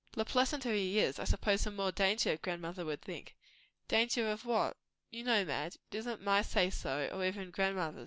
[0.13, 3.35] "The pleasanter he is, I suppose the more danger, grandmother would think."
[3.87, 4.75] "Danger of what?"
[5.11, 7.99] "You know, Madge, it is not my say so, nor even grandmother's.